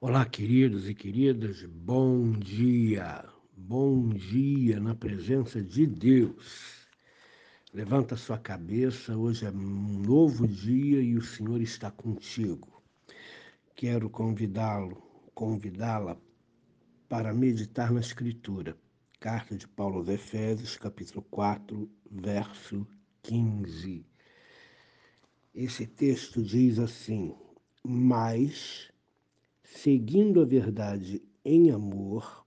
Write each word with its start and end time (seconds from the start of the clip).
Olá, 0.00 0.24
queridos 0.24 0.88
e 0.88 0.94
queridas, 0.94 1.64
bom 1.64 2.30
dia, 2.30 3.28
bom 3.56 4.10
dia 4.10 4.78
na 4.78 4.94
presença 4.94 5.60
de 5.60 5.88
Deus. 5.88 6.86
Levanta 7.74 8.14
sua 8.14 8.38
cabeça, 8.38 9.16
hoje 9.16 9.44
é 9.44 9.50
um 9.50 9.98
novo 9.98 10.46
dia 10.46 11.02
e 11.02 11.16
o 11.16 11.20
Senhor 11.20 11.60
está 11.60 11.90
contigo. 11.90 12.80
Quero 13.74 14.08
convidá-lo, 14.08 15.02
convidá-la 15.34 16.16
para 17.08 17.34
meditar 17.34 17.90
na 17.90 17.98
Escritura. 17.98 18.78
Carta 19.18 19.56
de 19.56 19.66
Paulo 19.66 19.96
aos 19.96 20.08
Efésios, 20.08 20.76
capítulo 20.76 21.22
4, 21.22 21.90
verso 22.08 22.86
15. 23.24 24.06
Esse 25.52 25.88
texto 25.88 26.40
diz 26.40 26.78
assim: 26.78 27.34
Mas 27.82 28.92
seguindo 29.74 30.40
a 30.40 30.44
verdade 30.44 31.22
em 31.44 31.70
amor, 31.70 32.46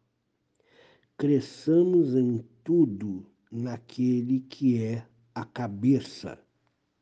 cresçamos 1.18 2.16
em 2.16 2.44
tudo 2.64 3.26
naquele 3.52 4.40
que 4.42 4.82
é 4.82 5.06
a 5.34 5.46
cabeça, 5.46 6.40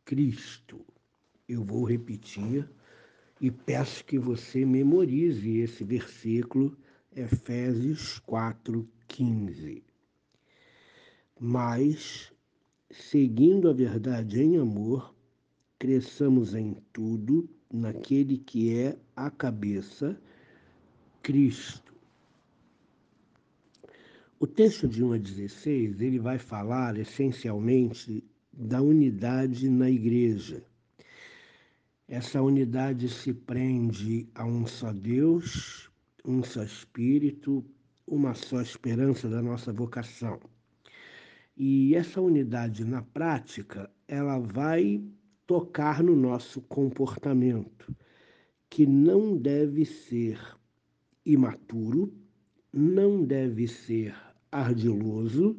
Cristo. 0.06 0.86
Eu 1.48 1.64
vou 1.64 1.84
repetir 1.84 2.70
e 3.42 3.50
peço 3.50 4.04
que 4.06 4.20
você 4.20 4.66
memorize 4.66 5.58
esse 5.58 5.84
versículo, 5.84 6.78
Efésios 7.16 8.20
4:15. 8.20 9.84
Mas, 11.40 12.32
seguindo 12.92 13.70
a 13.70 13.74
verdade 13.74 14.42
em 14.42 14.58
amor, 14.58 15.16
cresçamos 15.80 16.54
em 16.54 16.76
tudo 16.92 17.50
naquele 17.72 18.38
que 18.38 18.78
é 18.78 18.98
a 19.16 19.30
cabeça, 19.30 20.20
Cristo. 21.22 21.94
O 24.40 24.48
texto 24.48 24.88
de 24.88 25.04
1 25.04 25.14
a 25.14 25.18
16, 25.18 26.02
ele 26.02 26.18
vai 26.18 26.38
falar 26.38 26.98
essencialmente 26.98 28.24
da 28.54 28.82
unidade 28.82 29.70
na 29.70 29.90
igreja. 29.90 30.64
Essa 32.08 32.42
unidade 32.42 33.08
se 33.10 33.34
prende 33.34 34.28
a 34.34 34.46
um 34.46 34.66
só 34.66 34.92
Deus, 34.92 35.92
um 36.26 36.42
só 36.42 36.64
Espírito, 36.64 37.64
uma 38.08 38.34
só 38.34 38.62
esperança 38.62 39.30
da 39.30 39.42
nossa 39.42 39.72
vocação. 39.72 40.40
E 41.56 41.94
essa 41.94 42.22
unidade 42.22 42.86
na 42.86 43.02
prática, 43.02 43.92
ela 44.08 44.40
vai 44.40 45.04
tocar 45.50 46.04
no 46.04 46.16
nosso 46.16 46.62
comportamento, 46.62 47.92
que 48.70 48.86
não 48.86 49.36
deve 49.36 49.84
ser 49.84 50.40
imaturo, 51.26 52.14
não 52.72 53.24
deve 53.26 53.68
ser 53.68 54.16
ardiloso 54.52 55.58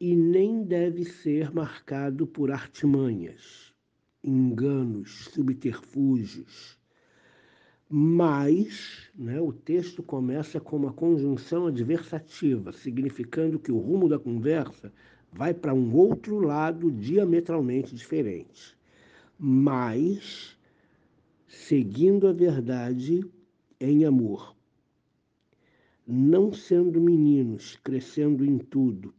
e 0.00 0.16
nem 0.16 0.64
deve 0.64 1.04
ser 1.04 1.54
marcado 1.54 2.26
por 2.26 2.50
artimanhas, 2.50 3.72
enganos, 4.20 5.26
subterfúgios. 5.32 6.76
Mas 7.88 9.12
né, 9.14 9.40
o 9.40 9.52
texto 9.52 10.02
começa 10.02 10.58
com 10.58 10.74
uma 10.76 10.92
conjunção 10.92 11.68
adversativa, 11.68 12.72
significando 12.72 13.60
que 13.60 13.70
o 13.70 13.78
rumo 13.78 14.08
da 14.08 14.18
conversa 14.18 14.92
vai 15.32 15.54
para 15.54 15.72
um 15.72 15.94
outro 15.94 16.40
lado 16.40 16.90
diametralmente 16.90 17.94
diferente 17.94 18.76
mas 19.38 20.56
seguindo 21.46 22.26
a 22.26 22.32
verdade 22.32 23.24
em 23.80 24.04
amor, 24.04 24.54
não 26.06 26.52
sendo 26.52 27.00
meninos, 27.00 27.76
crescendo 27.82 28.44
em 28.44 28.58
tudo, 28.58 29.14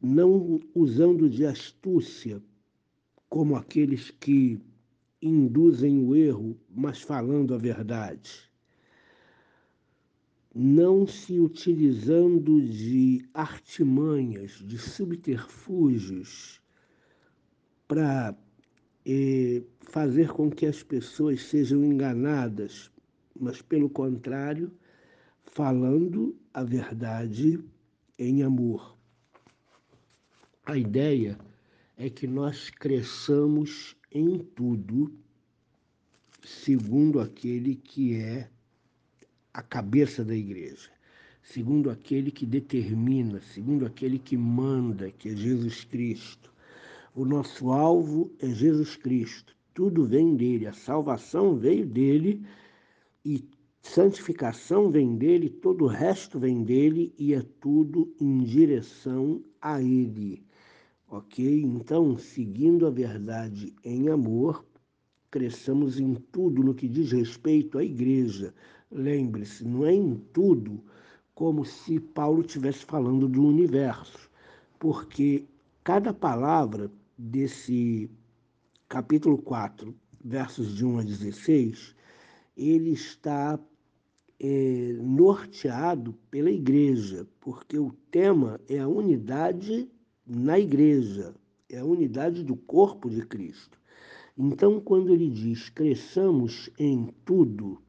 não 0.00 0.60
usando 0.74 1.28
de 1.28 1.44
astúcia 1.44 2.42
como 3.28 3.56
aqueles 3.56 4.10
que 4.10 4.60
induzem 5.20 6.04
o 6.04 6.14
erro, 6.14 6.58
mas 6.68 7.02
falando 7.02 7.54
a 7.54 7.58
verdade. 7.58 8.50
Não 10.54 11.06
se 11.06 11.38
utilizando 11.38 12.62
de 12.62 13.28
artimanhas, 13.34 14.52
de 14.52 14.78
subterfúgios 14.78 16.60
para 17.86 18.34
fazer 19.82 20.28
com 20.28 20.50
que 20.50 20.66
as 20.66 20.82
pessoas 20.82 21.42
sejam 21.42 21.84
enganadas, 21.84 22.90
mas 23.38 23.62
pelo 23.62 23.88
contrário, 23.88 24.72
falando 25.44 26.36
a 26.52 26.64
verdade 26.64 27.62
em 28.18 28.42
amor. 28.42 28.96
A 30.64 30.76
ideia 30.76 31.38
é 31.96 32.10
que 32.10 32.26
nós 32.26 32.68
cresçamos 32.70 33.96
em 34.10 34.38
tudo 34.38 35.16
segundo 36.42 37.20
aquele 37.20 37.76
que 37.76 38.16
é 38.16 38.50
a 39.54 39.62
cabeça 39.62 40.24
da 40.24 40.34
igreja, 40.34 40.90
segundo 41.42 41.90
aquele 41.90 42.30
que 42.30 42.44
determina, 42.44 43.40
segundo 43.40 43.86
aquele 43.86 44.18
que 44.18 44.36
manda, 44.36 45.10
que 45.12 45.28
é 45.28 45.36
Jesus 45.36 45.84
Cristo. 45.84 46.52
O 47.16 47.24
nosso 47.24 47.72
alvo 47.72 48.30
é 48.38 48.46
Jesus 48.50 48.94
Cristo. 48.94 49.56
Tudo 49.72 50.04
vem 50.04 50.36
dele, 50.36 50.66
a 50.66 50.74
salvação 50.74 51.56
veio 51.56 51.86
dele 51.86 52.44
e 53.24 53.48
santificação 53.80 54.90
vem 54.90 55.16
dele, 55.16 55.48
todo 55.48 55.86
o 55.86 55.88
resto 55.88 56.38
vem 56.38 56.62
dele 56.62 57.14
e 57.18 57.32
é 57.32 57.40
tudo 57.58 58.14
em 58.20 58.44
direção 58.44 59.42
a 59.62 59.80
ele. 59.80 60.44
Ok? 61.08 61.62
Então, 61.62 62.18
seguindo 62.18 62.86
a 62.86 62.90
verdade 62.90 63.72
em 63.82 64.10
amor, 64.10 64.62
cresçamos 65.30 65.98
em 65.98 66.16
tudo 66.30 66.62
no 66.62 66.74
que 66.74 66.86
diz 66.86 67.12
respeito 67.12 67.78
à 67.78 67.82
igreja. 67.82 68.52
Lembre-se, 68.90 69.64
não 69.64 69.86
é 69.86 69.94
em 69.94 70.16
tudo 70.34 70.84
como 71.34 71.64
se 71.64 71.98
Paulo 71.98 72.42
estivesse 72.42 72.84
falando 72.84 73.26
do 73.26 73.42
universo, 73.42 74.30
porque 74.78 75.46
cada 75.82 76.12
palavra 76.12 76.90
desse 77.16 78.10
capítulo 78.88 79.38
4, 79.38 79.94
versos 80.24 80.76
de 80.76 80.84
1 80.84 80.98
a 80.98 81.02
16, 81.02 81.94
ele 82.56 82.90
está 82.90 83.58
é, 84.38 84.92
norteado 85.00 86.14
pela 86.30 86.50
igreja, 86.50 87.26
porque 87.40 87.78
o 87.78 87.92
tema 88.10 88.60
é 88.68 88.78
a 88.78 88.88
unidade 88.88 89.88
na 90.26 90.58
igreja, 90.58 91.34
é 91.68 91.78
a 91.78 91.84
unidade 91.84 92.42
do 92.42 92.56
corpo 92.56 93.08
de 93.08 93.22
Cristo. 93.22 93.78
Então, 94.36 94.80
quando 94.80 95.12
ele 95.12 95.30
diz 95.30 95.68
cresçamos 95.70 96.68
em 96.78 97.08
tudo, 97.24 97.80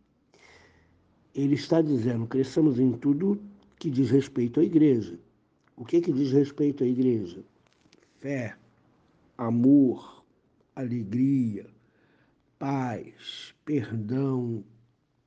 ele 1.36 1.56
está 1.56 1.82
dizendo 1.82 2.26
cresçamos 2.26 2.80
em 2.80 2.92
tudo 2.94 3.42
que 3.78 3.90
diz 3.90 4.10
respeito 4.10 4.60
à 4.60 4.64
igreja. 4.64 5.20
O 5.76 5.86
que, 5.86 6.02
que 6.02 6.12
diz 6.12 6.32
respeito 6.32 6.84
à 6.84 6.88
igreja? 6.88 7.44
Fé, 8.20 8.56
amor, 9.38 10.26
alegria, 10.76 11.68
paz, 12.58 13.54
perdão, 13.64 14.64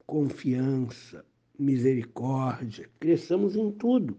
confiança, 0.07 1.25
misericórdia. 1.59 2.91
Cresçamos 2.99 3.55
em 3.55 3.71
tudo. 3.71 4.17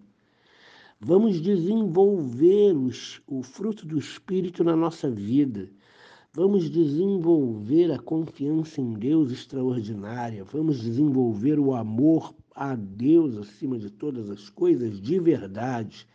Vamos 0.99 1.41
desenvolver 1.41 2.77
os, 2.77 3.21
o 3.27 3.41
fruto 3.41 3.85
do 3.85 3.97
Espírito 3.97 4.63
na 4.63 4.75
nossa 4.75 5.09
vida. 5.09 5.69
Vamos 6.33 6.69
desenvolver 6.69 7.91
a 7.91 7.99
confiança 7.99 8.79
em 8.79 8.93
Deus 8.93 9.31
extraordinária. 9.31 10.45
Vamos 10.45 10.79
desenvolver 10.79 11.59
o 11.59 11.73
amor 11.73 12.33
a 12.55 12.75
Deus 12.75 13.35
acima 13.35 13.77
de 13.77 13.89
todas 13.89 14.29
as 14.29 14.49
coisas 14.49 15.01
de 15.01 15.19
verdade. 15.19 16.07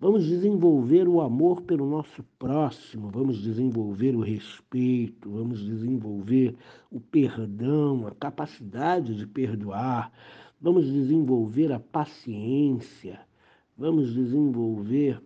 Vamos 0.00 0.24
desenvolver 0.24 1.06
o 1.06 1.20
amor 1.20 1.60
pelo 1.60 1.86
nosso 1.86 2.24
próximo, 2.38 3.10
vamos 3.10 3.42
desenvolver 3.42 4.16
o 4.16 4.20
respeito, 4.20 5.28
vamos 5.30 5.62
desenvolver 5.62 6.56
o 6.90 6.98
perdão, 6.98 8.06
a 8.06 8.10
capacidade 8.12 9.14
de 9.14 9.26
perdoar, 9.26 10.10
vamos 10.58 10.90
desenvolver 10.90 11.70
a 11.70 11.78
paciência, 11.78 13.20
vamos 13.76 14.14
desenvolver 14.14 15.22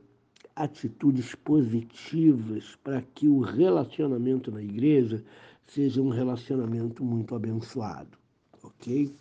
atitudes 0.56 1.36
positivas 1.36 2.74
para 2.82 3.00
que 3.00 3.28
o 3.28 3.38
relacionamento 3.38 4.50
na 4.50 4.60
igreja 4.60 5.24
seja 5.68 6.02
um 6.02 6.08
relacionamento 6.08 7.04
muito 7.04 7.36
abençoado, 7.36 8.18
ok? 8.60 9.14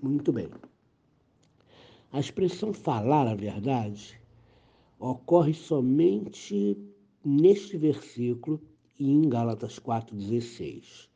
Muito 0.00 0.32
bem. 0.32 0.48
A 2.12 2.20
expressão 2.20 2.72
falar 2.72 3.26
a 3.26 3.34
verdade 3.34 4.24
ocorre 4.98 5.52
somente 5.54 6.76
neste 7.24 7.76
versículo 7.76 8.60
e 8.98 9.10
em 9.10 9.28
Gálatas 9.28 9.78
4,16. 9.78 11.08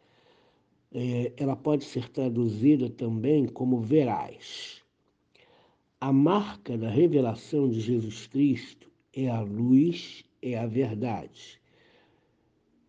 é, 0.92 1.32
ela 1.36 1.56
pode 1.56 1.84
ser 1.84 2.08
traduzida 2.08 2.90
também 2.90 3.46
como 3.46 3.80
verás. 3.80 4.82
A 6.00 6.12
marca 6.12 6.76
da 6.76 6.88
revelação 6.88 7.68
de 7.68 7.80
Jesus 7.80 8.26
Cristo 8.26 8.90
é 9.12 9.28
a 9.28 9.40
luz, 9.40 10.24
é 10.42 10.58
a 10.58 10.66
verdade. 10.66 11.60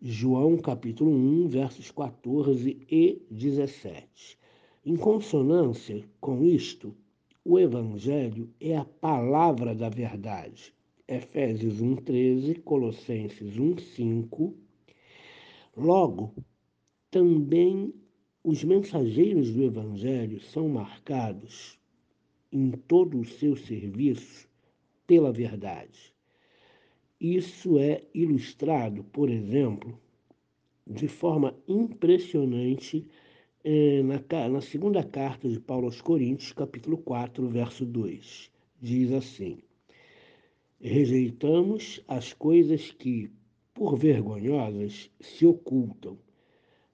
João 0.00 0.56
capítulo 0.56 1.12
1, 1.12 1.48
versos 1.48 1.90
14 1.90 2.86
e 2.90 3.22
17. 3.30 4.38
Em 4.84 4.96
consonância 4.96 6.04
com 6.20 6.44
isto, 6.44 6.92
o 7.44 7.58
Evangelho 7.58 8.50
é 8.60 8.76
a 8.76 8.84
palavra 8.84 9.74
da 9.74 9.88
verdade. 9.88 10.74
Efésios 11.08 11.80
1,13, 11.82 12.62
Colossenses 12.62 13.56
1,5. 13.56 14.54
Logo, 15.76 16.34
também 17.10 17.92
os 18.44 18.64
mensageiros 18.64 19.52
do 19.52 19.64
Evangelho 19.64 20.40
são 20.40 20.68
marcados 20.68 21.78
em 22.50 22.70
todo 22.70 23.18
o 23.18 23.24
seu 23.24 23.56
serviço 23.56 24.48
pela 25.06 25.32
verdade. 25.32 26.12
Isso 27.20 27.78
é 27.78 28.02
ilustrado, 28.12 29.04
por 29.04 29.30
exemplo, 29.30 29.98
de 30.86 31.06
forma 31.08 31.56
impressionante 31.68 33.06
é, 33.64 34.02
na, 34.02 34.48
na 34.48 34.60
segunda 34.60 35.04
carta 35.04 35.48
de 35.48 35.60
Paulo 35.60 35.86
aos 35.86 36.00
Coríntios, 36.00 36.52
capítulo 36.52 36.98
4, 36.98 37.48
verso 37.48 37.86
2. 37.86 38.50
Diz 38.80 39.12
assim: 39.12 39.58
Rejeitamos 40.82 42.02
as 42.08 42.32
coisas 42.32 42.90
que, 42.90 43.30
por 43.72 43.96
vergonhosas, 43.96 45.08
se 45.20 45.46
ocultam, 45.46 46.18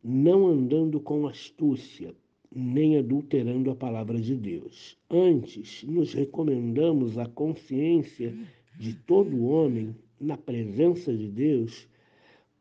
não 0.05 0.46
andando 0.46 1.00
com 1.00 1.26
astúcia, 1.26 2.14
nem 2.55 2.99
adulterando 2.99 3.70
a 3.70 3.75
palavra 3.75 4.20
de 4.20 4.37
Deus. 4.37 4.96
Antes, 5.11 5.82
nos 5.82 6.12
recomendamos 6.12 7.19
a 7.19 7.26
consciência 7.26 8.32
de 8.79 8.94
todo 8.94 9.46
homem 9.46 9.96
na 10.20 10.37
presença 10.37 11.12
de 11.12 11.29
Deus 11.29 11.88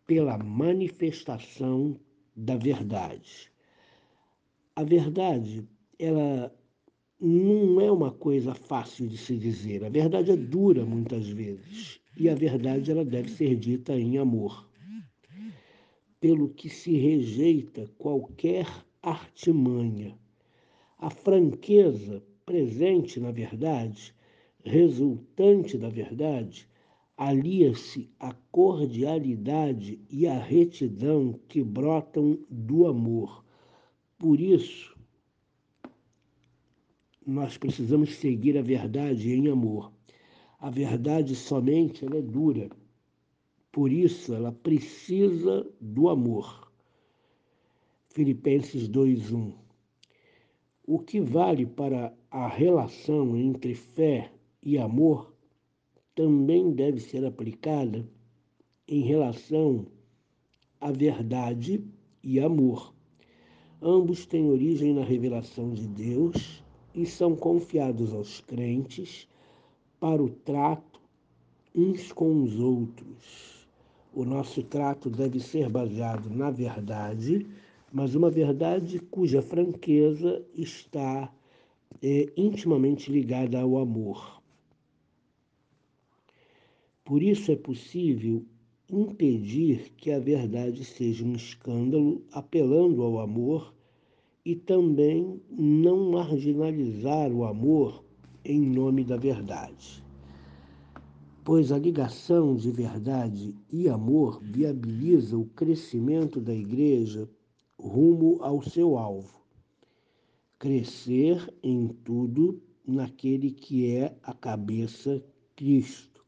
pela 0.08 0.38
manifestação 0.38 2.00
da 2.36 2.56
verdade 2.56 3.52
a 4.78 4.84
verdade, 4.84 5.68
ela 5.98 6.56
não 7.20 7.82
é 7.82 7.92
uma 7.92 8.12
coisa 8.12 8.54
fácil 8.54 9.08
de 9.08 9.18
se 9.18 9.36
dizer. 9.36 9.84
A 9.84 9.90
verdade 9.90 10.32
é 10.32 10.36
dura 10.36 10.86
muitas 10.86 11.28
vezes. 11.28 12.00
E 12.16 12.30
a 12.30 12.36
verdade 12.36 12.92
ela 12.92 13.06
deve 13.06 13.30
ser 13.30 13.56
dita 13.56 13.98
em 13.98 14.18
amor. 14.18 14.68
Pelo 16.20 16.50
que 16.50 16.70
se 16.70 16.98
rejeita 16.98 17.88
qualquer 17.98 18.68
artimanha. 19.02 20.18
A 20.98 21.10
franqueza 21.10 22.24
presente 22.46 23.20
na 23.20 23.32
verdade, 23.32 24.14
resultante 24.64 25.78
da 25.78 25.90
verdade, 25.90 26.68
alia-se 27.16 28.10
à 28.20 28.34
cordialidade 28.52 30.00
e 30.10 30.28
à 30.28 30.38
retidão 30.40 31.40
que 31.48 31.64
brotam 31.64 32.40
do 32.50 32.88
amor 32.88 33.46
por 34.20 34.42
isso, 34.42 34.97
nós 37.28 37.58
precisamos 37.58 38.16
seguir 38.16 38.58
a 38.58 38.62
verdade 38.62 39.34
em 39.34 39.50
amor. 39.50 39.92
A 40.58 40.70
verdade 40.70 41.36
somente 41.36 42.06
ela 42.06 42.20
é 42.20 42.22
dura. 42.22 42.70
Por 43.70 43.92
isso, 43.92 44.34
ela 44.34 44.54
precisa 44.54 45.70
do 45.82 46.08
amor. 46.08 46.72
Filipenses 48.08 48.88
2:1. 48.88 49.54
O 50.86 51.00
que 51.00 51.20
vale 51.20 51.66
para 51.66 52.18
a 52.32 52.48
relação 52.48 53.36
entre 53.36 53.76
fé 53.76 54.32
e 54.64 54.78
amor 54.78 55.36
também 56.16 56.72
deve 56.72 57.02
ser 57.02 57.26
aplicada 57.26 58.10
em 58.88 59.02
relação 59.02 59.86
à 60.80 60.94
verdade 60.94 61.84
e 62.24 62.40
amor. 62.40 62.96
Ambos 63.82 64.26
têm 64.26 64.50
origem 64.50 64.94
na 64.94 65.04
revelação 65.04 65.74
de 65.74 65.88
Deus 65.90 66.66
e 66.98 67.06
são 67.06 67.36
confiados 67.36 68.12
aos 68.12 68.42
crentes 68.42 69.28
para 70.00 70.22
o 70.22 70.30
trato 70.30 71.00
uns 71.76 72.12
com 72.12 72.42
os 72.42 72.60
outros. 72.60 73.68
O 74.12 74.26
nosso 74.26 74.64
trato 74.64 75.08
deve 75.08 75.40
ser 75.40 75.70
baseado 75.70 76.28
na 76.28 76.50
verdade, 76.50 77.46
mas 77.94 78.16
uma 78.16 78.32
verdade 78.32 79.00
cuja 79.00 79.44
franqueza 79.44 80.44
está 80.56 81.32
é, 82.02 82.34
intimamente 82.36 83.12
ligada 83.12 83.62
ao 83.62 83.78
amor. 83.78 84.42
Por 87.06 87.22
isso 87.22 87.52
é 87.52 87.56
possível 87.56 88.44
impedir 88.90 89.92
que 89.98 90.12
a 90.12 90.20
verdade 90.20 90.84
seja 90.84 91.24
um 91.24 91.34
escândalo, 91.34 92.26
apelando 92.32 93.04
ao 93.04 93.20
amor, 93.20 93.72
e 94.48 94.56
também 94.56 95.42
não 95.52 96.10
marginalizar 96.10 97.30
o 97.34 97.44
amor 97.44 98.02
em 98.46 98.62
nome 98.62 99.04
da 99.04 99.18
verdade. 99.18 100.02
Pois 101.44 101.70
a 101.70 101.78
ligação 101.78 102.56
de 102.56 102.72
verdade 102.72 103.54
e 103.70 103.90
amor 103.90 104.42
viabiliza 104.42 105.38
o 105.38 105.48
crescimento 105.48 106.40
da 106.40 106.56
igreja 106.56 107.30
rumo 107.78 108.38
ao 108.42 108.62
seu 108.62 108.98
alvo. 108.98 109.38
Crescer 110.58 111.54
em 111.62 111.90
tudo 112.06 112.62
naquele 112.88 113.52
que 113.52 113.92
é 113.92 114.16
a 114.24 114.34
cabeça 114.34 115.22
Cristo 115.58 116.26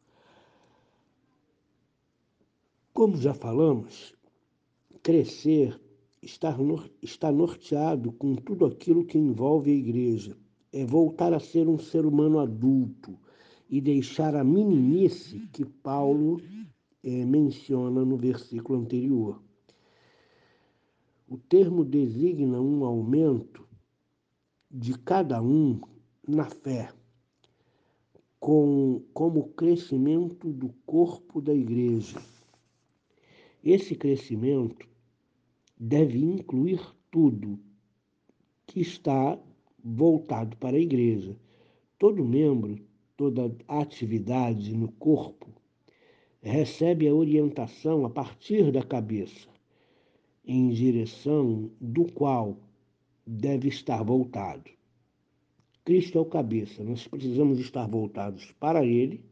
Como 2.92 3.16
já 3.16 3.34
falamos, 3.34 4.14
crescer 5.02 5.80
está 6.22 7.32
norteado 7.32 8.12
com 8.12 8.36
tudo 8.36 8.66
aquilo 8.66 9.06
que 9.06 9.18
envolve 9.18 9.72
a 9.72 9.76
igreja. 9.76 10.38
É 10.72 10.86
voltar 10.86 11.34
a 11.34 11.40
ser 11.40 11.68
um 11.68 11.80
ser 11.80 12.06
humano 12.06 12.40
adulto 12.40 13.18
e 13.70 13.80
deixar 13.80 14.36
a 14.36 14.44
meninice 14.44 15.40
que 15.54 15.64
Paulo 15.64 16.42
é, 17.04 17.26
menciona 17.26 18.04
no 18.04 18.18
versículo 18.18 18.80
anterior. 18.80 19.42
O 21.28 21.38
termo 21.38 21.86
designa 21.86 22.60
um 22.60 22.84
aumento 22.84 23.68
de 24.70 24.98
cada 24.98 25.42
um 25.42 25.80
na 26.28 26.46
fé, 26.46 26.92
com, 28.40 29.04
como 29.14 29.50
crescimento 29.50 30.52
do 30.52 30.70
corpo 30.86 31.40
da 31.40 31.54
igreja. 31.54 32.20
Esse 33.64 33.96
crescimento 33.96 34.89
deve 35.80 36.20
incluir 36.20 36.82
tudo 37.10 37.60
que 38.68 38.82
está 38.82 39.40
voltado 39.84 40.58
para 40.58 40.76
a 40.76 40.80
igreja. 40.80 41.36
Todo 41.98 42.24
membro, 42.24 42.78
toda 43.16 43.56
atividade 43.68 44.76
no 44.76 44.92
corpo 44.92 45.48
recebe 46.42 47.08
a 47.08 47.14
orientação 47.14 48.06
a 48.06 48.10
partir 48.10 48.72
da 48.72 48.84
cabeça, 48.84 49.50
em 50.46 50.70
direção 50.70 51.70
do 51.80 52.12
qual 52.12 52.58
deve 53.26 53.68
estar 53.68 54.04
voltado. 54.04 54.72
Cristo 55.84 56.18
é 56.18 56.22
o 56.22 56.26
cabeça, 56.26 56.84
nós 56.84 57.08
precisamos 57.08 57.60
estar 57.60 57.88
voltados 57.88 58.52
para 58.60 58.86
Ele 58.86 59.24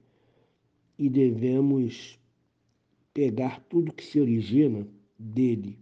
e 0.98 1.10
devemos 1.10 2.20
pegar 3.14 3.60
tudo 3.62 3.94
que 3.94 4.04
se 4.04 4.20
origina 4.20 4.88
dele. 5.18 5.78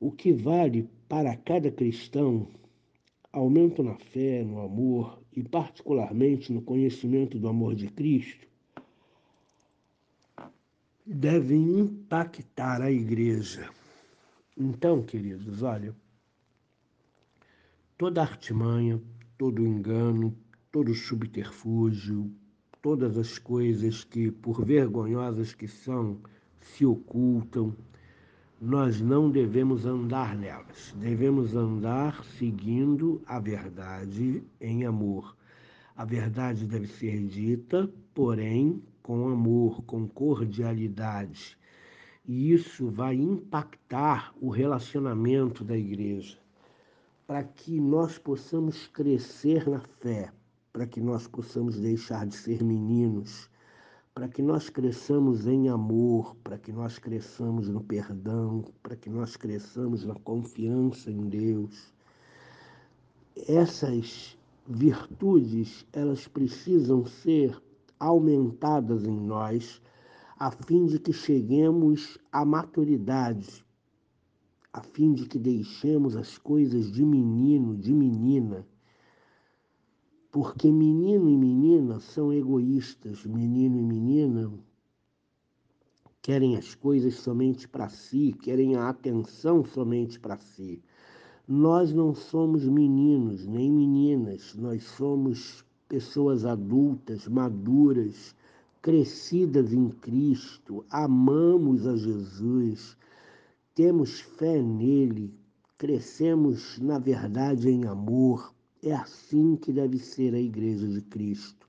O 0.00 0.10
que 0.10 0.32
vale 0.32 0.88
para 1.08 1.36
cada 1.36 1.70
cristão, 1.70 2.48
aumento 3.32 3.82
na 3.82 3.96
fé, 3.96 4.42
no 4.42 4.60
amor 4.60 5.22
e, 5.32 5.42
particularmente, 5.42 6.52
no 6.52 6.62
conhecimento 6.62 7.38
do 7.38 7.48
amor 7.48 7.74
de 7.74 7.88
Cristo, 7.88 8.46
deve 11.06 11.54
impactar 11.54 12.80
a 12.80 12.90
igreja. 12.90 13.70
Então, 14.56 15.02
queridos, 15.02 15.62
olha, 15.62 15.94
toda 17.98 18.22
artimanha, 18.22 19.00
todo 19.36 19.66
engano, 19.66 20.36
todo 20.70 20.94
subterfúgio, 20.94 22.30
todas 22.80 23.16
as 23.16 23.38
coisas 23.38 24.04
que, 24.04 24.30
por 24.30 24.64
vergonhosas 24.64 25.54
que 25.54 25.66
são, 25.66 26.20
se 26.60 26.84
ocultam, 26.84 27.74
nós 28.64 28.98
não 28.98 29.30
devemos 29.30 29.84
andar 29.84 30.34
nelas. 30.34 30.94
Devemos 30.96 31.54
andar 31.54 32.24
seguindo 32.38 33.20
a 33.26 33.38
verdade 33.38 34.42
em 34.58 34.86
amor. 34.86 35.36
A 35.94 36.02
verdade 36.06 36.64
deve 36.64 36.86
ser 36.86 37.26
dita, 37.26 37.92
porém, 38.14 38.82
com 39.02 39.28
amor, 39.28 39.84
com 39.84 40.08
cordialidade. 40.08 41.58
E 42.26 42.54
isso 42.54 42.88
vai 42.88 43.16
impactar 43.16 44.34
o 44.40 44.48
relacionamento 44.48 45.62
da 45.62 45.76
igreja, 45.76 46.38
para 47.26 47.44
que 47.44 47.78
nós 47.78 48.16
possamos 48.16 48.86
crescer 48.86 49.68
na 49.68 49.80
fé, 50.00 50.32
para 50.72 50.86
que 50.86 51.02
nós 51.02 51.28
possamos 51.28 51.78
deixar 51.78 52.26
de 52.26 52.34
ser 52.34 52.64
meninos, 52.64 53.50
para 54.14 54.28
que 54.28 54.40
nós 54.40 54.70
cresçamos 54.70 55.44
em 55.48 55.68
amor, 55.68 56.36
para 56.36 56.56
que 56.56 56.70
nós 56.70 57.00
cresçamos 57.00 57.68
no 57.68 57.82
perdão, 57.82 58.64
para 58.80 58.94
que 58.94 59.10
nós 59.10 59.36
cresçamos 59.36 60.04
na 60.04 60.14
confiança 60.14 61.10
em 61.10 61.28
Deus. 61.28 61.92
Essas 63.48 64.38
virtudes, 64.68 65.84
elas 65.92 66.28
precisam 66.28 67.04
ser 67.04 67.60
aumentadas 67.98 69.04
em 69.04 69.18
nós, 69.18 69.82
a 70.38 70.52
fim 70.52 70.86
de 70.86 71.00
que 71.00 71.12
cheguemos 71.12 72.16
à 72.30 72.44
maturidade, 72.44 73.64
a 74.72 74.80
fim 74.80 75.12
de 75.12 75.26
que 75.26 75.40
deixemos 75.40 76.14
as 76.14 76.38
coisas 76.38 76.92
de 76.92 77.04
menino, 77.04 77.76
de 77.76 77.92
menina, 77.92 78.64
porque 80.34 80.68
menino 80.68 81.30
e 81.30 81.36
menina 81.36 82.00
são 82.00 82.32
egoístas, 82.32 83.24
menino 83.24 83.78
e 83.78 83.82
menina 83.82 84.52
querem 86.20 86.56
as 86.56 86.74
coisas 86.74 87.14
somente 87.14 87.68
para 87.68 87.88
si, 87.88 88.32
querem 88.42 88.74
a 88.74 88.88
atenção 88.88 89.64
somente 89.64 90.18
para 90.18 90.36
si. 90.36 90.82
Nós 91.46 91.92
não 91.92 92.16
somos 92.16 92.64
meninos 92.64 93.46
nem 93.46 93.70
meninas, 93.70 94.56
nós 94.56 94.82
somos 94.82 95.64
pessoas 95.88 96.44
adultas, 96.44 97.28
maduras, 97.28 98.34
crescidas 98.82 99.72
em 99.72 99.88
Cristo, 99.88 100.84
amamos 100.90 101.86
a 101.86 101.94
Jesus, 101.94 102.96
temos 103.72 104.18
fé 104.18 104.60
nele, 104.60 105.32
crescemos 105.78 106.76
na 106.80 106.98
verdade 106.98 107.70
em 107.70 107.86
amor, 107.86 108.53
é 108.84 108.94
assim 108.94 109.56
que 109.56 109.72
deve 109.72 109.98
ser 109.98 110.34
a 110.34 110.38
Igreja 110.38 110.86
de 110.86 111.00
Cristo. 111.00 111.66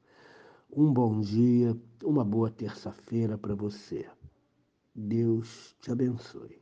Um 0.69 0.91
bom 0.91 1.21
dia, 1.21 1.73
uma 2.03 2.25
boa 2.25 2.51
terça-feira 2.51 3.37
para 3.37 3.55
você. 3.55 4.05
Deus 4.93 5.73
te 5.79 5.91
abençoe. 5.91 6.61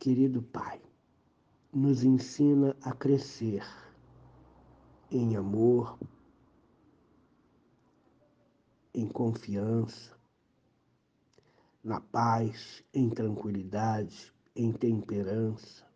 Querido 0.00 0.42
Pai, 0.42 0.82
nos 1.72 2.02
ensina 2.02 2.76
a 2.82 2.92
crescer 2.92 3.62
em 5.12 5.36
amor, 5.36 5.96
em 8.92 9.06
confiança, 9.06 10.18
na 11.84 12.00
paz, 12.00 12.82
em 12.92 13.08
tranquilidade, 13.08 14.34
em 14.56 14.72
temperança. 14.72 15.86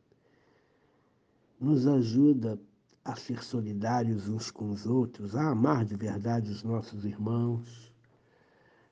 Nos 1.58 1.86
ajuda 1.88 2.60
a 3.04 3.16
ser 3.16 3.42
solidários 3.42 4.28
uns 4.28 4.50
com 4.50 4.70
os 4.70 4.86
outros, 4.86 5.34
a 5.34 5.50
amar 5.50 5.84
de 5.84 5.96
verdade 5.96 6.50
os 6.50 6.62
nossos 6.62 7.04
irmãos, 7.04 7.92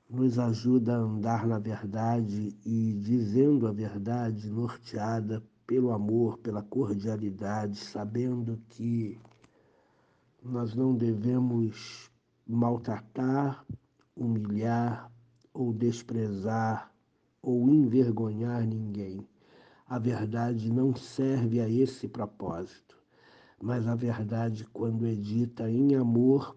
nos 0.09 0.37
ajuda 0.37 0.95
a 0.95 0.99
andar 0.99 1.47
na 1.47 1.57
verdade 1.57 2.53
e 2.65 2.93
dizendo 2.99 3.67
a 3.67 3.71
verdade, 3.71 4.49
norteada 4.49 5.41
pelo 5.65 5.91
amor, 5.91 6.37
pela 6.39 6.61
cordialidade, 6.61 7.77
sabendo 7.77 8.61
que 8.67 9.17
nós 10.43 10.75
não 10.75 10.93
devemos 10.93 12.11
maltratar, 12.45 13.65
humilhar 14.13 15.09
ou 15.53 15.71
desprezar 15.71 16.93
ou 17.41 17.69
envergonhar 17.69 18.67
ninguém. 18.67 19.25
A 19.87 19.97
verdade 19.97 20.69
não 20.69 20.93
serve 20.93 21.61
a 21.61 21.69
esse 21.69 22.09
propósito 22.09 23.00
mas 23.61 23.87
a 23.87 23.95
verdade, 23.95 24.65
quando 24.73 25.05
é 25.05 25.13
dita 25.13 25.69
em 25.69 25.95
amor, 25.95 26.55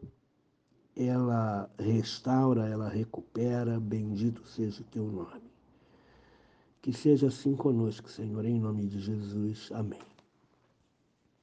ela 0.96 1.70
restaura, 1.78 2.66
ela 2.66 2.88
recupera, 2.88 3.78
bendito 3.78 4.46
seja 4.46 4.80
o 4.80 4.84
teu 4.86 5.04
nome. 5.04 5.52
Que 6.80 6.92
seja 6.92 7.28
assim 7.28 7.54
conosco, 7.54 8.10
Senhor, 8.10 8.44
em 8.44 8.58
nome 8.58 8.86
de 8.86 9.00
Jesus. 9.00 9.70
Amém. 9.72 10.13